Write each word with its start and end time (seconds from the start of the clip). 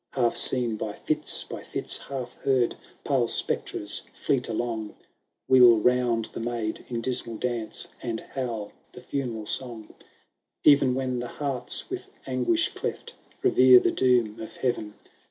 LXY 0.15 0.21
Half 0.23 0.35
seen 0.37 0.75
by 0.77 0.93
fits, 0.93 1.43
by 1.43 1.61
fits 1.61 1.97
half 1.97 2.33
heard, 2.37 2.73
Pale 3.03 3.27
spectres 3.27 4.01
fleet 4.15 4.49
along; 4.49 4.95
Wheel 5.47 5.77
round 5.77 6.25
the 6.33 6.39
maid 6.39 6.83
in 6.89 7.01
dismal 7.01 7.37
dance, 7.37 7.87
And 8.01 8.19
howl 8.19 8.71
the 8.93 9.01
funeral 9.01 9.45
song: 9.45 9.93
LXVI" 10.65 10.81
E'en 10.83 10.95
when 10.95 11.19
the 11.19 11.27
heart 11.27 11.69
's 11.69 11.87
with 11.91 12.07
anguish 12.25 12.69
cleft, 12.69 13.13
Revere 13.43 13.79
the 13.79 13.91
doom 13.91 14.39
of 14.39 14.55
Heaven. 14.57 14.95